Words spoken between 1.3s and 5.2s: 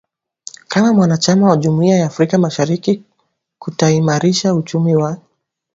wa jumuia ya Afrika mashariki kutaimarisha uchumi wa